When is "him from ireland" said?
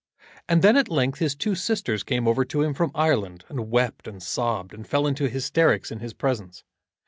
2.63-3.45